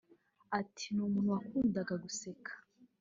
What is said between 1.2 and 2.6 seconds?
wakundaga guseka